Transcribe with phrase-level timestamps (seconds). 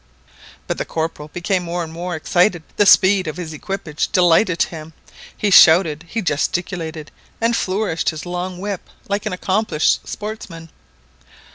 [0.65, 4.93] But the Corporal became more and more excited the speed of his equipage delighted him.
[5.37, 10.69] He shouted, he gesticulated, and flourished his long whip like an accomplished sportsman.